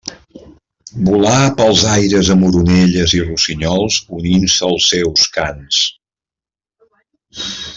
Volà 1.09 1.33
pels 1.59 1.83
aires 1.95 2.31
amb 2.35 2.47
oronelles 2.47 3.13
i 3.19 3.21
rossinyols 3.27 3.99
unint-se 4.21 4.67
als 4.71 4.89
seus 4.95 5.29
cants. 5.37 5.87